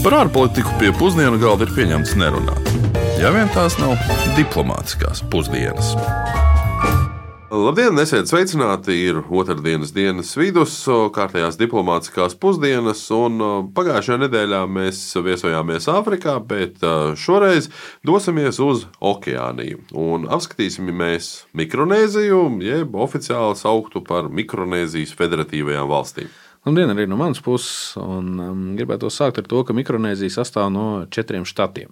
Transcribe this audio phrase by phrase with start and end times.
[0.00, 2.70] Par ārpolitiku pie pusdienu galda ir pieņemts nerunāt.
[3.20, 4.00] Ja vien tās nav
[4.32, 5.90] diplomātiskās pusdienas.
[7.52, 8.96] Labdien, esiet sveicināti!
[9.10, 13.44] Ir otrdienas dienas vidus, kārtējās diplomātiskās pusdienas, un
[13.76, 16.80] pagājušajā nedēļā mēs viesojāmies Āfrikā, bet
[17.20, 17.68] šoreiz
[18.00, 26.32] dosimies uz Okeāniju un apskatīsim mēs Mikronēziju, jeb oficiāli sauktu par Mikronēzijas federatīvajām valstīm.
[26.60, 27.94] Labdien, arī no manas puses.
[27.96, 31.88] Un, um, gribētu sākt ar to, ka Mikronēzija sastāv no četriem štatiem.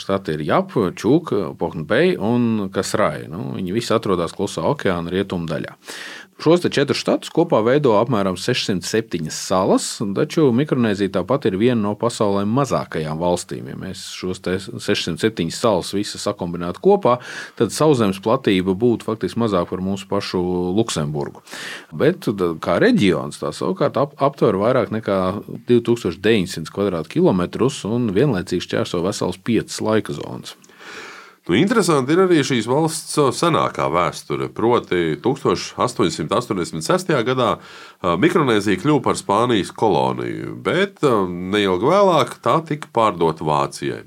[0.00, 3.26] Štati ir Japa, Čūka, Pohnbeja un Kasrai.
[3.28, 5.74] Nu, viņi visi atrodas klusā okeāna rietumu daļā.
[6.42, 9.84] Šos četrus štatus kopā veido apmēram 607 salas,
[10.16, 13.68] taču Mikronēzija tāpat ir viena no pasaulē mazākajām valstīm.
[13.70, 17.20] Ja mēs šos 607 salas visas sakombinētu kopā,
[17.60, 20.42] tad sauszemes platība būtu faktiski mazāka par mūsu pašu
[20.80, 21.44] Luksemburgu.
[21.94, 22.26] Bet
[22.64, 25.20] kā reģions tā savukārt ap, aptver vairāk nekā
[25.70, 30.56] 2900 km2 un vienlaicīgi šķērso vesels 5 laika zonas.
[31.48, 34.46] Nu, interesanti ir arī šīs valsts senākā vēsture.
[34.54, 37.10] Proti, 1886.
[37.26, 37.48] gadā
[38.22, 44.04] Mikronēzija kļuva par Spānijas koloniju, bet neilgi vēlāk tā tika pārdota Vācijai.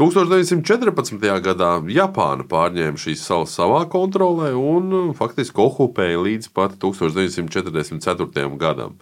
[0.00, 1.20] 1914.
[1.44, 8.48] gadā Japāna pārņēma šīs salas savā kontrolē un faktiski okupēja līdz pat 1944.
[8.56, 8.96] gadam.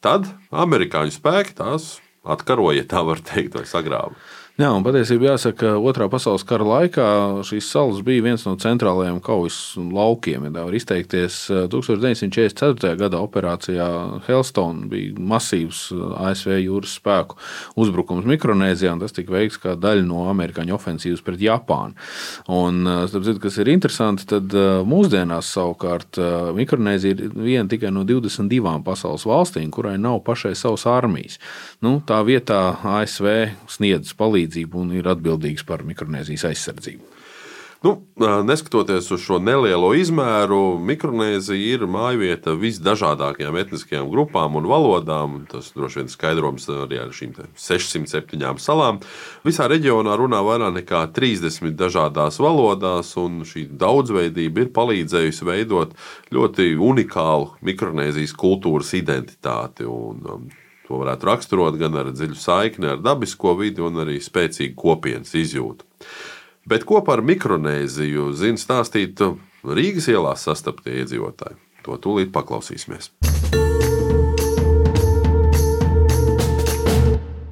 [0.00, 4.16] Tad amerikāņu spēki tās atkaroja, tā var teikt, vai sagrāva.
[4.58, 7.04] Jā, un patiesībā jāsaka, ka Otrā pasaules kara laikā
[7.46, 10.48] šīs salas bija viens no centrālajiem kaujas laukiem.
[10.48, 11.36] Ja tā var izteikties,
[11.70, 12.96] 1944.
[12.98, 13.86] gada operācijā
[14.26, 15.84] Hellstone bija masīvs
[16.26, 17.38] ASV jūras spēku
[17.78, 21.94] uzbrukums Mikronēzijā, un tas tika veikts kā daļa no amerikāņu ofensīvas pret Japānu.
[22.50, 24.58] Un, starp citu, kas ir interesanti, tad
[24.90, 26.18] mūsdienās savukārt
[26.58, 31.38] Mikronēzija ir viena tikai no 22 pasaules valstīm, kurai nav pašai savas armijas.
[31.78, 33.30] Nu, tā vietā ASV
[33.70, 37.04] sniedz palīdzību palīdzību un ir atbildīgs par Mikronēzijas aizsardzību.
[37.78, 37.92] Nu,
[38.42, 45.46] neskatoties uz šo nelielo izmēru, Mikronēzija ir mājvieta visdažādākajām etniskajām grupām un valodām.
[45.46, 48.98] Tas droši vien skaidrojums arī ar šīm 607 salām.
[49.46, 55.94] Visā reģionā runā vairāk nekā 30 dažādās valodās, un šī daudzveidība ir palīdzējusi veidot
[56.34, 59.86] ļoti unikālu Mikronēzijas kultūras identitāti.
[59.86, 60.50] Un,
[60.88, 65.84] To varētu raksturot gan ar dziļu saikni ar dabisko vidi, gan arī spēcīgu kopienas izjūtu.
[66.68, 69.20] Bet ko par Mikronēziju zina stāstīt
[69.68, 71.60] Rīgas ielās sastaptie iedzīvotāji?
[71.84, 73.12] To tūlīt paklausīsimies.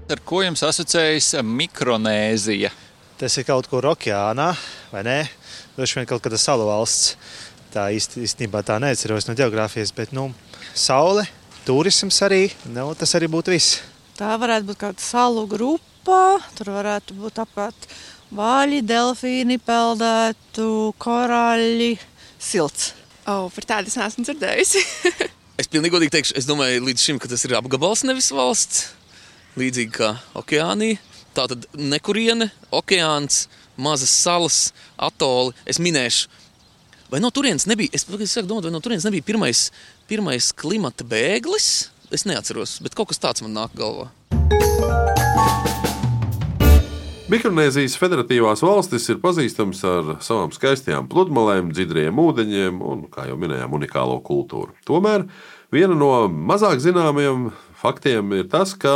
[0.08, 2.72] Ar ko jums asociējas Mikronēzija?
[3.20, 4.50] Tas ir kaut kur okeānā,
[4.92, 5.20] vai ne?
[5.76, 7.18] Droši vien kaut kāda salu valsts.
[7.72, 10.30] Tā īstenībā tā neatceros no geogrāfijas, bet nu,
[10.72, 11.26] saule,
[11.66, 12.49] turisms arī.
[12.71, 13.81] Nu, tas arī būtu viss.
[14.16, 16.38] Tā varētu būt kāda salu grupa.
[16.56, 17.88] Tur varētu būt apkārt
[18.34, 20.69] vāļi, delfīni, peldētu,
[21.03, 21.97] korāļi,
[22.43, 22.93] silts.
[23.27, 24.82] Oh, par tādu es neesmu dzirdējusi.
[25.60, 28.87] es pilnīgi godīgi teikšu, es domāju, līdz šim, ka tas ir apgabals, nevis valsts.
[29.59, 31.00] Līdzīgi kā okeānija.
[31.37, 33.47] Tā tad nekuriene, okeāns,
[33.77, 34.60] mazas salas,
[34.97, 35.53] atoli.
[35.69, 36.31] Es minēšu,
[37.11, 39.69] vai no turienes nebija, es saku, domāju, vai no turienes nebija pirmais
[40.09, 41.91] pirmais klimata bēglis.
[42.15, 44.11] Es neatceros, bet kaut kas tāds man nāk galvā.
[47.27, 53.75] Mikronēzijas federatīvās valstis ir pazīstamas ar savām skaistajām pludmalēm, dziļiem ūdeņiem un, kā jau minējām,
[53.75, 54.77] unikālo kultūru.
[54.87, 55.27] Tomēr
[55.75, 57.49] viena no mazāk zināmajiem
[57.81, 58.92] faktiem ir tas, ka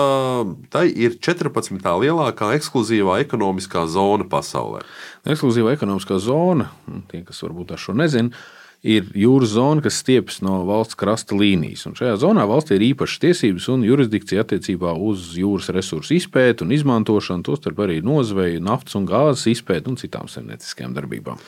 [0.72, 1.76] tai ir 14.
[1.80, 4.84] lielākā ekskluzīvā ekonomiskā zona pasaulē.
[5.28, 6.70] Ekskluzīvā ekonomiskā zona,
[7.12, 8.34] tie, kas varbūt ar šo nezina,
[8.80, 11.84] ir jūras zona, kas stiepjas no valsts krasta līnijas.
[11.88, 16.72] Un šajā zonā valstī ir īpašas tiesības un jurisdikcija attiecībā uz jūras resursu izpēti un
[16.76, 21.44] izmantošanu, tostarp arī nozveju, naftas un gāzes izpēti un citām saimnieciskajām darbībām.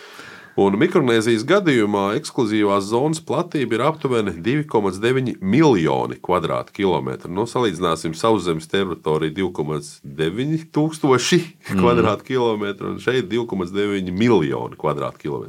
[0.61, 7.31] Un Mikronēzijas gadījumā ekskluzīvās zonas platība ir aptuveni 2,9 miljoni km2.
[7.33, 11.41] Nu, salīdzināsim sauszemes teritoriju 2,9 tūkstoši
[11.71, 15.49] km2 un šeit 2,9 miljoni km2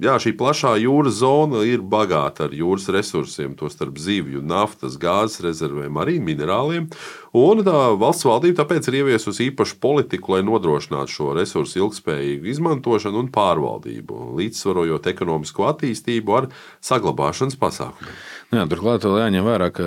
[0.00, 5.98] jā, šī plašā jūras zona ir bagāta ar jūras resursiem, tostarp zivju, naftas, gāzes rezervēm,
[6.00, 6.88] arī minerāliem.
[7.36, 13.24] Un tā valsts valdība tāpēc ir ieviesusi īpašu politiku, lai nodrošinātu šo resursu ilgspējīgu izmantošanu
[13.24, 16.52] un pārvaldību, līdzsvarojot ekonomisko attīstību ar
[16.84, 18.16] saglabāšanas pasākumiem.
[18.52, 19.84] Jā, turklāt vēl jāņem vērā, ka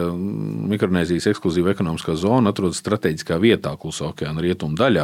[0.71, 5.03] Mikronēzijas ekskluzīva ekonomiskā zona atrodas strateģiskā vietā, Klusā okeāna rietumu daļā.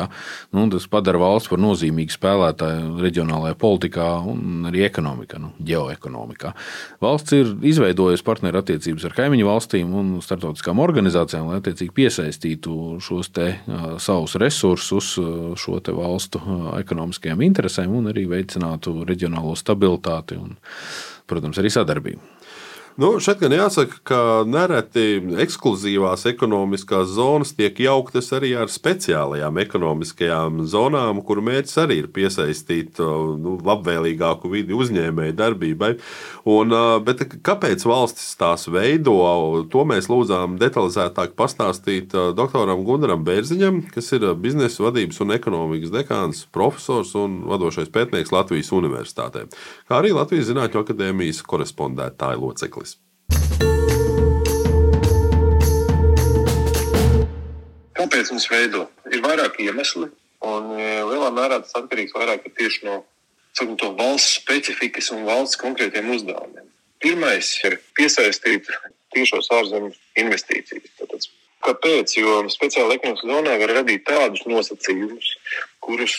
[0.57, 6.55] Nu, tas padara valsts par nozīmīgu spēlētāju reģionālajā politikā un arī ekonomikā, nu, ģeoekonomikā.
[7.05, 13.51] Valsts ir izveidojusi partnerattiecības ar kaimiņu valstīm un starptautiskām organizācijām, lai attiecīgi piesaistītu šos te,
[13.61, 20.57] uh, savus resursus uh, šo valstu uh, ekonomiskajām interesēm un arī veicinātu reģionālo stabilitāti un,
[21.29, 22.40] protams, arī sadarbību.
[22.99, 30.65] Nu, šeit gan jāsaka, ka nereti ekskluzīvās ekonomiskās zonas tiek jauktas arī ar speciālajām ekonomiskajām
[30.67, 35.91] zonām, kuru mērķis arī ir piesaistīt nu, labvēlīgāku vidi uzņēmēju darbībai.
[36.51, 36.75] Un,
[37.07, 39.15] bet kāpēc valstis tās veido?
[39.71, 46.43] To mēs lūdzām detalizētāk pastāstīt doktoram Gunaram Bērziņam, kas ir biznesa vadības un ekonomikas dekāns,
[46.51, 49.47] profesors un vadošais pētnieks Latvijas Universitātē,
[49.87, 52.80] kā arī Latvijas Zinātņu akadēmijas korespondētāja loceklis.
[58.01, 58.87] Kāpēc mums veido?
[59.13, 60.07] Ir vairāki iemesli,
[60.49, 63.03] un e, lielā mērā tas atkarīgs vairāk tieši no
[63.53, 66.65] sakam, valsts specifikas un valsts konkrētiem uzdevumiem.
[67.01, 68.69] Pirmais ir piesaistīt
[69.13, 69.91] tiešos ārzemju
[70.23, 70.89] investīcijas.
[70.97, 71.27] Tātad,
[71.67, 72.15] kāpēc?
[72.17, 75.33] Jo speciāla ekonomiskā zonā var radīt tādus nosacījumus,
[75.85, 76.17] kurus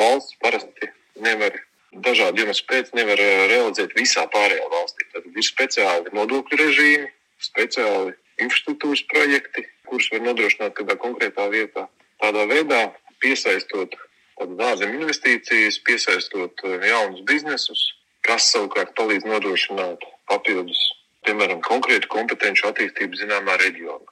[0.00, 0.90] valsts parasti
[1.24, 1.56] nevar
[2.04, 5.08] dažādu iemeslu pēc nevar realizēt visā pārējā valstī.
[5.14, 7.12] Tad ir speciāli nodokļu režīmi,
[7.48, 11.86] speciāli infrastruktūras projekti, kurus var nodrošināt kādā konkrētā vietā.
[12.22, 12.80] Tādā veidā
[13.22, 13.96] piesaistot
[14.40, 17.84] ārzemju investīcijas, piesaistot jaunus biznesus,
[18.26, 20.80] kas savukārt palīdz nodrošināt papildus,
[21.26, 24.10] piemēram, konkrētu kompetenci attīstību zināmā reģionā.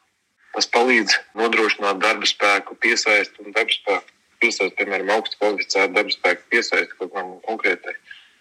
[0.53, 6.49] Tas palīdz nodrošināt darba spēku, piesaist un darba spēku piesaist, piemēram, augstu kvalificētu darba spēku
[6.53, 7.95] piesaist kaut kādam konkrētai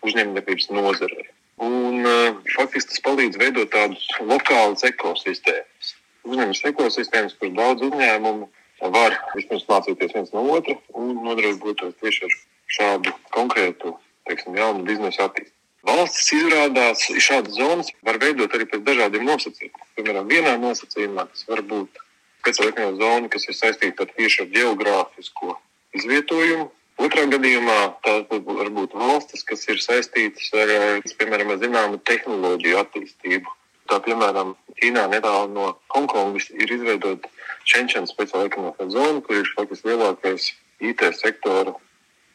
[0.08, 1.28] uzņēmējdarbības nozarei.
[1.62, 5.94] Un, uh, faktiski tas palīdz veidot tādus lokālus ekosistēmas.
[6.28, 8.50] Uzņēmums ekosistēmas, kur daudz uzņēmumu
[8.96, 12.38] var vispirms mācīties viens no otra un nodarboties tieši ar
[12.76, 13.96] šādu konkrētu,
[14.30, 15.58] teiksim, jaunu biznesa attīstību.
[15.88, 19.88] Valstis izrādās, ka šādas zonas var veidot arī pēc dažādiem nosacījumiem.
[19.98, 22.02] Piemēram, vienā nosacījumā tas var būt
[22.42, 25.56] speciāla zona, kas ir saistīta tieši ar geogrāfisko
[25.98, 26.70] izvietojumu.
[27.02, 33.56] Otrā gadījumā tās var būt valstis, kas ir saistītas ar, piemēram, zināmu tehnoloģiju attīstību.
[33.90, 37.30] Tā, piemēram, Ķīnā netālu no Hongkongas ir izveidota
[37.68, 40.52] Shenzhen speciāla ekonomiskā zona, kur ir faktiski lielākais
[40.82, 41.74] IT sektora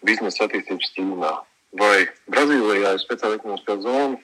[0.07, 1.33] biznesa attīstības Ķīnā.
[1.81, 4.21] Vai Brazīlijā ir speciāla ekonomiskā zona,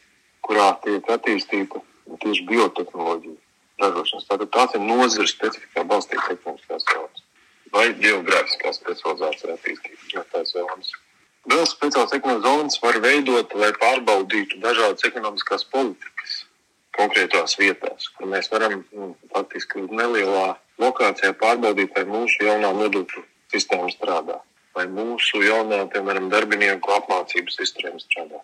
[0.46, 1.82] kurā tiek attīstīta
[2.22, 3.38] tieši biotehnoloģija
[3.82, 4.28] ražošanas.
[4.30, 7.28] Tātad tās ir nozares specifikā balstītas ekonomiskās zonas
[7.72, 10.92] vai geogrāfiskā specializācija attīstības zonas.
[11.48, 16.41] Vēl speciāls ekonomikas zonas var veidot, lai pārbaudītu dažādas ekonomiskās politikas
[16.96, 23.90] konkrētās vietās, kur mēs varam nu, faktiski nelielā lokācijā pārbaudīt, vai mūsu jaunā nodokļu sistēma
[23.92, 24.38] strādā,
[24.76, 28.40] vai mūsu jaunā, piemēram, darbinieku apmācības sistēma strādā.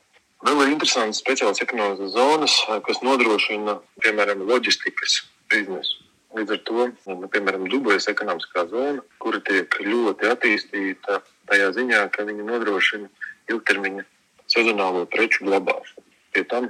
[0.46, 6.04] Vēl ir interesantas speciālas ekonomikas zonas, kas nodrošina, piemēram, loģistikas biznesu.
[6.36, 12.26] Līdz ar to, nu, piemēram, Dubajas ekonomiskā zona, kura tiek ļoti attīstīta tajā ziņā, ka
[12.28, 13.08] viņi nodrošina
[13.50, 14.04] ilgtermiņa
[14.52, 16.04] sezonālo preču glabāšanu.
[16.36, 16.68] Pie tam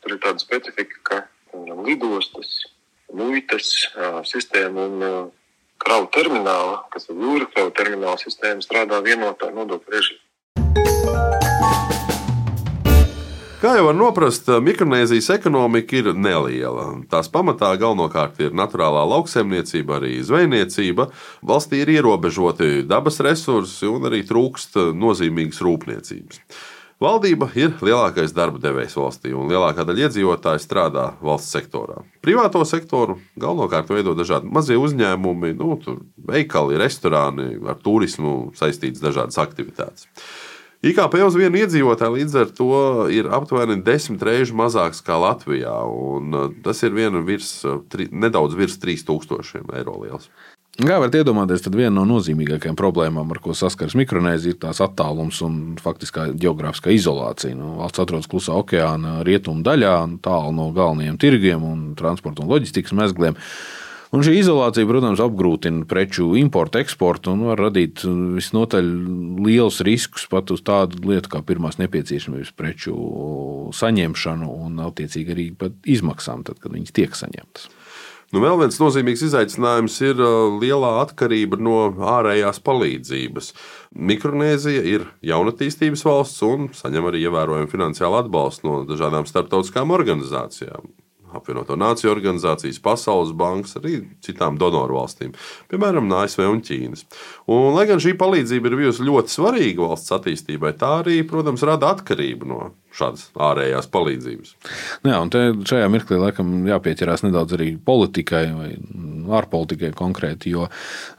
[0.00, 1.20] tur ir tāda specifika, ka
[1.52, 2.56] piemēram, lidostas,
[3.12, 3.70] muitas
[4.30, 5.04] sistēma un
[5.80, 10.24] kravu termināla, kas ir jūra kravu termināla sistēma, strādā vienotā nodokļu režīmā.
[13.60, 16.86] Kā jau var noprast, Mikronēzijas ekonomika ir neliela.
[17.12, 21.10] Tās pamatā galvenokārt ir naturālā lauksaimniecība, arī zvejniecība.
[21.44, 26.40] Valstī ir ierobežoti dabas resursi un arī trūkst nozīmīgas rūpniecības.
[27.00, 32.02] Valdība ir lielākais darba devējs valstī, un lielākā daļa iedzīvotāju strādā valsts sektorā.
[32.20, 35.78] Privāto sektoru galvenokārt veido dažādi mazie uzņēmumi, nu,
[36.28, 40.10] veikali, restorāni, ar turismu saistītas dažādas aktivitātes.
[40.80, 42.76] IKP uz vienu iedzīvotāju līdz ar to
[43.12, 45.74] ir aptuveni desmit reizes mazāks nekā Latvijā.
[45.84, 50.28] Uh, tas ir virs, uh, tri, nedaudz virs 3000 eiro liels.
[50.80, 55.42] Kā varat iedomāties, tad viena no nozīmīgākajām problēmām, ar ko saskaras Mikronēzija, ir tās attālums
[55.44, 57.52] un faktiskā geogrāfiskā izolācija.
[57.58, 59.92] Nu, valsts atrodas klusā okeāna rietumu daļā,
[60.24, 63.36] tālu no galvenajiem tirgiem un transporta un loģistikas mezgliem.
[64.16, 68.88] Un šī izolācija, protams, apgrūtina preču importu, eksportu un var radīt visnotaļ
[69.44, 72.96] liels riskus pat uz tādu lietu kā pirmās nepieciešamības preču
[73.76, 75.46] saņemšanu un, attiecīgi, arī
[75.92, 77.68] izmaksām, tad, kad viņas tiek saņemtas.
[78.30, 83.48] Nu, vēl viens nozīmīgs izaicinājums ir uh, lielā atkarība no ārējās palīdzības.
[83.98, 90.92] Mikronēzija ir jaunatīstības valsts un saņem arī ievērojumu finansiālu atbalstu no dažādām starptautiskām organizācijām.
[91.34, 95.34] apvienoto nāciju organizācijas, Pasaules bankas, arī citām donoru valstīm,
[95.70, 97.04] piemēram, ASV un Ķīnas.
[97.46, 101.92] Un, lai gan šī palīdzība ir bijusi ļoti svarīga valsts attīstībai, tā arī, protams, rada
[101.94, 102.60] atkarību no
[102.96, 104.54] šādas ārējās palīdzības.
[105.04, 108.70] Nu jā, un šajā mirklī laikam jāpieķerās nedaudz arī politikai vai
[109.40, 110.66] ārpolitikai konkrēti, jo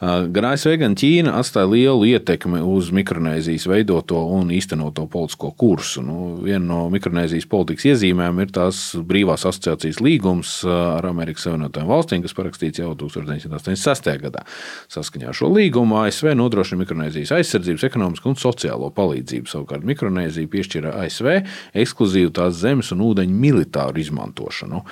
[0.01, 6.03] gan ASV, gan Ķīna atstāja lielu ietekmi uz Mikronēzijas veidoto un īstenoto politisko kursu.
[6.05, 12.25] Nu, viena no Mikronēzijas politikas iezīmēm ir tās brīvās asociācijas līgums ar Amerikas Savienotajām valstīm,
[12.25, 14.11] kas parakstīts jau 1986.
[14.25, 14.43] gadā.
[14.91, 19.49] Saskaņā ar šo līgumu ASV nodrošina Mikronēzijas aizsardzības, ekonomisku un sociālo palīdzību.
[19.51, 21.31] Savukārt Mikronēzija piešķira ASV
[21.73, 24.85] ekskluzīvu tās zemes un ūdeņu militāru izmantošanu.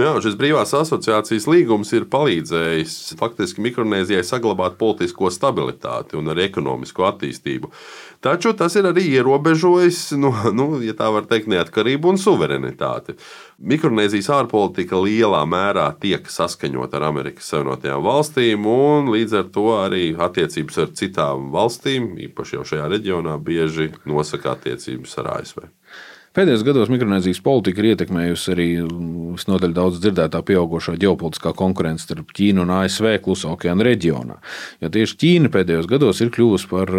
[0.00, 6.46] Nu jā, šis brīvās asociācijas līgums ir palīdzējis faktiski Mikronēzijai saglabāt politisko stabilitāti un arī
[6.46, 7.68] ekonomisko attīstību.
[8.24, 13.16] Taču tas ir arī ierobežojis, nu, nu, ja tā var teikt, neatkarību un suverenitāti.
[13.60, 20.04] Mikronēzijas ārpolitika lielā mērā tiek saskaņota ar Amerikas Savienotajām valstīm, un līdz ar to arī
[20.14, 25.68] attiecības ar citām valstīm, īpaši jau šajā reģionā, bieži nosaka attiecības ar ASV.
[26.30, 28.64] Pēdējos gados Mikronēzijas politika ir ietekmējusi arī
[29.34, 34.36] visnotaļ daudz dzirdētā pieaugušā ģeopolitiskā konkurence starp Ķīnu un ASV Klusā okeāna reģionā.
[34.78, 36.92] Jo tieši Ķīna pēdējos gados ir kļuvusi par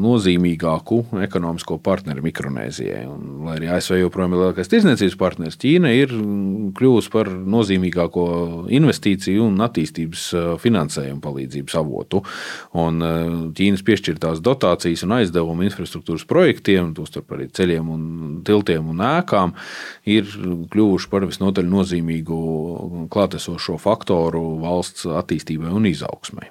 [0.00, 3.02] nozīmīgāku ekonomisko partneri Mikronēzijai.
[3.10, 6.16] Un, lai arī ASV joprojām ir lielākais tirdzniecības partners, Ķīna ir
[6.80, 8.26] kļuvusi par nozīmīgāko
[8.80, 10.24] investīciju un attīstības
[10.64, 12.22] finansējumu palīdzības avotu.
[12.80, 13.04] Un
[13.60, 18.10] Ķīnas piešķirtās dotācijas un aizdevumi infrastruktūras projektiem, tostarp arī ceļiem un
[18.48, 19.54] tiltiem tiltiem un ēkām
[20.08, 20.26] ir
[20.72, 26.50] kļuvuši par visnotaļ nozīmīgu klātesošo faktoru valsts attīstībai un izaugsmai.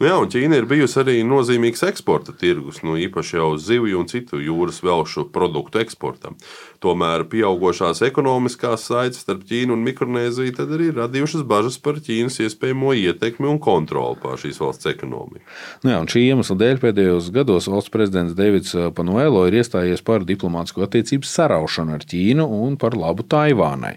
[0.00, 4.08] Nu jā, un Ķīna ir bijusi arī nozīmīgs eksporta tirgus, nu, īpaši jau zivju un
[4.10, 6.34] citu jūras velšu produktu eksportam.
[6.82, 13.46] Tomēr pieaugušās ekonomiskās saites starp Ķīnu un Mikronēziju arī radījušas bažas par Ķīnas iespējamo ietekmi
[13.46, 15.44] un kontroli pār šīs valsts ekonomiku.
[15.84, 20.82] Nu jā, šī iemesla dēļ pēdējos gados valsts prezidents Davids Panuelo ir iestājies par diplomātsko
[20.88, 23.94] attiecību saraušanu ar Ķīnu un par labu Taivānai.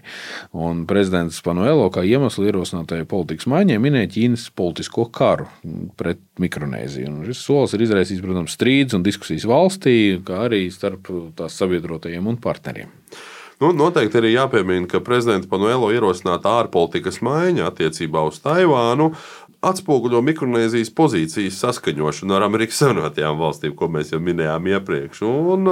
[0.54, 5.50] Un prezidents Panuelo kā iemeslu ierosinātajai politikas maiņai minēja Ķīnas politisko karu
[5.98, 7.12] pret Mikronēziju.
[7.12, 12.28] Un šis solis ir izraisījis, protams, strīdus un diskusijas valstī, kā arī starp tās sabiedrotajiem
[12.32, 12.92] un partneriem.
[13.56, 19.14] Nu, noteikti arī jāpiemina, ka prezidenta Panuelo ierosināta ārpolitikas maiņa attiecībā uz Taivānu
[19.64, 25.22] atspoguļo Mikronēzijas pozīcijas saskaņošanu ar Amerikas Savienotajām valstīm, ko mēs jau minējām iepriekš.
[25.26, 25.70] Un,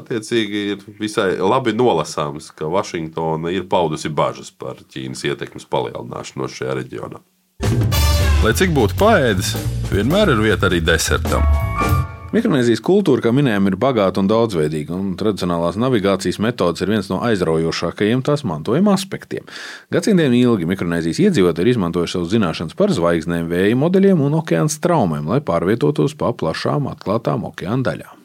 [0.00, 6.80] attiecīgi, ir visai labi nolasāms, ka Vašingtona ir paudusi bažas par Ķīnas ietekmes palielināšanos šajā
[6.82, 7.22] reģionā.
[8.38, 9.48] Lai cik būtu paēdis,
[9.90, 11.42] vienmēr ir vieta arī desertam.
[12.30, 17.18] Mikronēzijas kultūra, kā minējām, ir bagāta un daudzveidīga, un tradicionālās navigācijas metodes ir viens no
[17.26, 19.48] aizraujošākajiem tās mantojuma aspektiem.
[19.90, 25.26] Gadsimtiem ilgi Mikronēzijas iedzīvotāji ir izmantojuši savus zināšanas par zvaigznēm, vēja modeļiem un okeāna straumēm,
[25.34, 28.24] lai pārvietotos pa plašām atklātām okeāna daļām.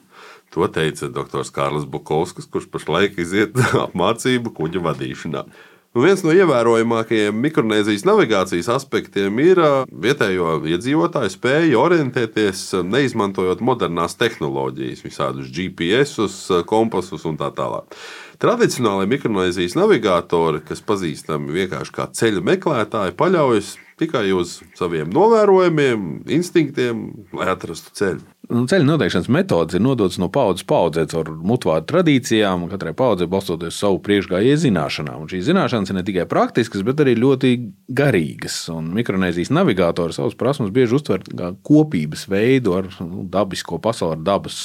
[0.53, 1.41] To teica dr.
[1.55, 5.47] Kārlis Bukovskis, kurš pašlaik iziet apmācību kuģa vadīšanā.
[5.93, 9.59] Nu, viens no ievērojamākajiem Mikronēzijas navigācijas aspektiem ir
[10.01, 16.31] vietējo iedzīvotāju spēja orientēties, neizmantojot modernās tehnoloģijas, visādus GPS,
[16.65, 17.93] kompasus un tā tālāk.
[18.41, 27.05] Tradicionālajie Mikronēzijas navigatori, kas pazīstami vienkārši kā ceļu meklētāji, paļaujas tikai uz saviem novērojumiem, instinktiem,
[27.35, 28.33] lai atrastu ceļu.
[28.51, 33.27] Nu, ceļu noteikšanas metodes ir nodotas no paudzes paudzē caur mutvāru tradīcijām, un katrai paudzei
[33.31, 35.21] balstoties savu priekšgājēju zināšanām.
[35.23, 37.53] Un šīs zināšanas ir ne tikai praktiskas, bet arī ļoti
[37.87, 38.57] garīgas.
[38.73, 44.25] Un Mikronēzijas navigatori savus prasmes bieži uztver kā kopības veidu ar nu, dabisko pasauli, ar,
[44.27, 44.59] dabas,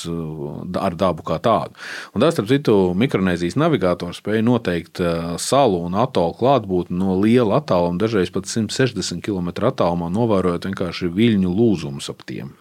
[0.83, 1.79] ar dabu kā tādu.
[2.19, 7.63] Un tas, starp citu, Mikronēzijas navigatori spēja noteikt uh, salu un atolu klātbūtni no liela
[7.63, 12.55] attāluma, dažreiz pat 160 km attālumā, novērojot vienkārši viļņu lūzumus ap tiem.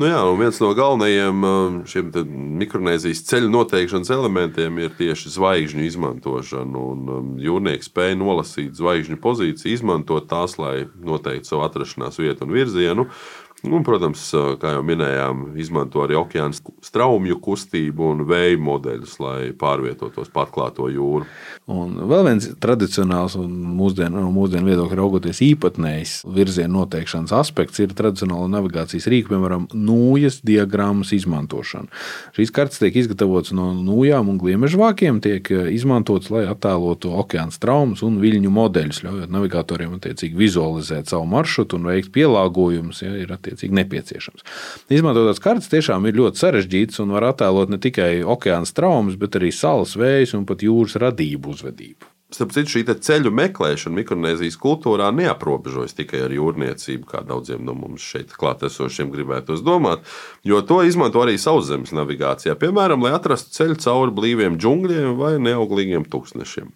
[0.00, 1.74] Nu jā, viens no galvenajiem um,
[2.62, 6.80] mikronēzijas ceļu noteikšanas elementiem ir tieši zvaigžņu izmantošana.
[6.80, 13.06] Um, jūrnieki spēja nolasīt zvaigžņu pozīciju, izmantot tās, lai noteiktu savu atrašanās vietu un virzienu.
[13.62, 14.24] Un, protams,
[14.58, 20.88] kā jau minējām, izmanto arī okeāna straumju kustību un vēja modeļus, lai pārvietotos pa atklāto
[20.90, 21.28] jūru.
[21.70, 27.94] Un vēl viens tradicionāls un mūsdienu, no mūsdienu viedokļa raugoties īpatnējs virziena noteikšanas aspekts ir
[27.94, 31.86] tradicionāla navigācijas rīka, piemēram, nūjas diagrammas izmantošana.
[32.34, 38.18] Šīs kartes tiek izgatavotas no nūjām un gliemežvākiem, tiek izmantotas, lai attēlotu okeāna traumas un
[38.18, 43.04] viļņu modeļus, ļaujot navigatoriem attiecīgi vizualizēt savu maršrutu un veikt pielāgojumus.
[43.06, 43.14] Ja,
[43.52, 44.46] attiecīgi nepieciešams.
[44.92, 49.52] Izmantotās kartes tiešām ir ļoti sarežģītas un var attēlot ne tikai okeāna traumas, bet arī
[49.54, 52.08] salas vējus un pat jūras radību uzvedību.
[52.32, 58.06] Starp citu, šī ceļu meklēšana Mikronēzijas kultūrā neaprobežojas tikai ar jūrniecību, kā daudziem no mums
[58.08, 60.06] šeit klātesošiem gribētos domāt,
[60.48, 66.08] jo to izmanto arī sauszemes navigācijā, piemēram, lai atrastu ceļu cauri blīviem džungļiem vai neauglīgiem
[66.08, 66.72] tūkstnešiem.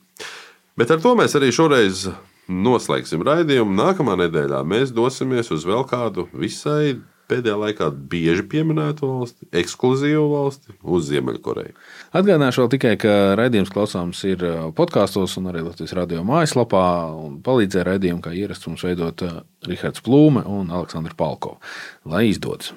[0.76, 2.04] Bet ar to mēs arī šoreiz
[2.48, 3.76] noslēgsim raidījumu.
[3.76, 6.96] Nākamā nedēļā mēs dosimies uz vēl kādu visai
[7.30, 11.74] pēdējā laikā bieži pieminētu valsti, ekskluzīvu valsti, uz Ziemeļkoreju.
[12.16, 14.44] Atgādināšu vēl tikai, ka raidījums klausāms ir
[14.78, 16.84] podkāstos un arī Latvijas radio mājaslapā.
[17.46, 19.26] Palīdzēja raidījumu, kā ierasts mums veidot
[19.66, 21.56] Rihards Plūme un Aleksandrs Palko.
[22.06, 22.72] Lai izdodas!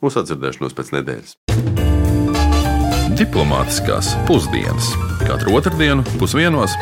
[0.00, 1.34] Mūsu atdzirdēšanos pēc nedēļas.
[3.20, 4.94] Diplomātiskās pusdienas
[5.26, 6.78] katru otrdienu pusdienos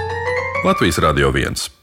[0.63, 1.78] Latvijas Radio 1.